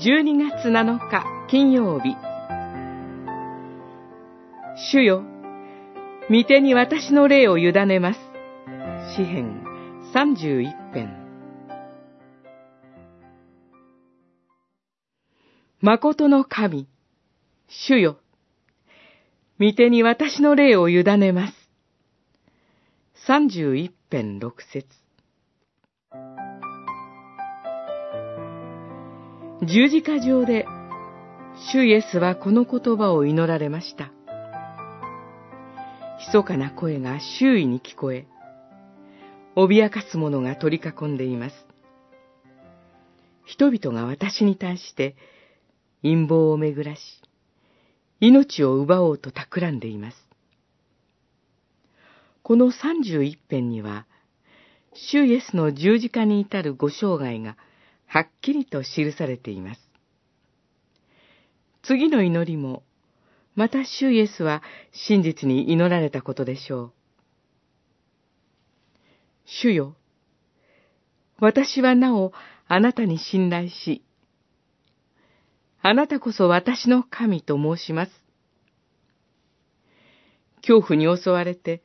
[0.00, 2.14] 12月7日金曜日
[4.92, 5.24] 主よ、
[6.30, 8.20] 御手に私の霊を委ねます。
[9.16, 9.64] 詩編
[10.14, 11.16] 31編
[15.80, 16.86] 誠の神、
[17.66, 18.18] 主よ、
[19.58, 21.54] 御手に私の霊を委ねます。
[23.26, 24.86] 31編6節
[29.60, 30.66] 十字架上で、
[31.72, 34.12] 主イエスはこの言葉を祈られました。
[36.32, 38.28] 密かな声が周囲に聞こえ、
[39.56, 41.56] 脅かす者が取り囲んでいます。
[43.46, 45.16] 人々が私に対して
[46.02, 47.00] 陰謀をめぐらし、
[48.20, 50.16] 命を奪おうと企んでいます。
[52.44, 54.06] この31編には、
[54.94, 57.56] 主イエスの十字架に至るご生涯が
[58.08, 59.80] はっきりと記されています。
[61.82, 62.82] 次の祈りも、
[63.54, 66.92] また主イエスは真実に祈られたことでしょう。
[69.44, 69.94] 主よ、
[71.38, 72.32] 私はなお
[72.66, 74.02] あなたに信頼し、
[75.80, 78.12] あなたこそ私の神と申します。
[80.62, 81.82] 恐怖に襲われて、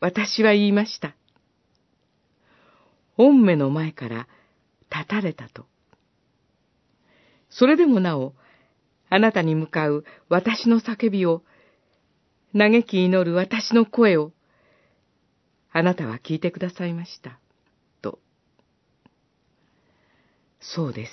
[0.00, 1.14] 私は言いました。
[3.16, 4.28] 御目の前から
[4.90, 5.66] 立たれたと。
[7.48, 8.34] それでもなお、
[9.08, 11.42] あなたに向かう私の叫びを、
[12.56, 14.32] 嘆き祈る私の声を、
[15.72, 17.38] あなたは聞いてくださいました。
[18.02, 18.18] と。
[20.60, 21.12] そうです。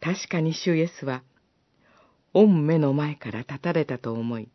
[0.00, 1.22] 確かに主イエスは、
[2.32, 4.48] 御目の前から立たれたと思い、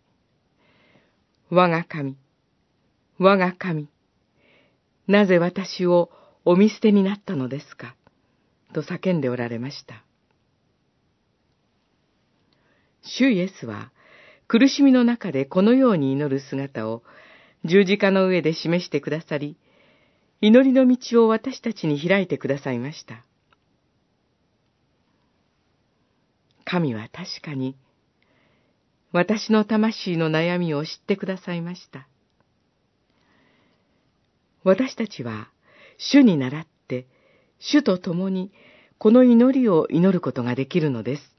[1.50, 2.16] 我が神、
[3.18, 3.90] 我が神、
[5.08, 6.12] なぜ私を
[6.44, 7.96] お見捨てになったのですか？
[8.74, 10.04] と叫んでおられました。
[13.04, 13.92] 主イエスは
[14.48, 17.04] 苦しみの中でこのように祈る姿を
[17.64, 19.56] 十字架の上で示してくださり、
[20.40, 23.24] 祈りの道を私たちに開いてくださいました。
[26.66, 27.76] 神は確かに
[29.12, 32.08] 私の魂の悩みを知ってくださいました。
[34.64, 35.50] 私たちは
[36.02, 37.08] 主に倣って、
[37.60, 38.52] 主と共に
[38.98, 41.36] この祈りを祈ることができるのです。